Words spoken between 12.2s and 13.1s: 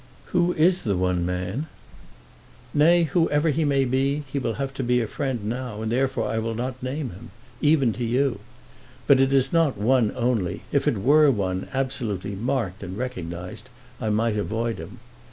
marked and